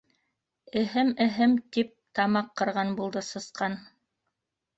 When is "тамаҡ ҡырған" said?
2.21-2.95